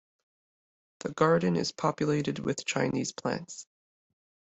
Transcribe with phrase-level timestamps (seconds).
[1.01, 3.67] The garden is populated with Chinese plants.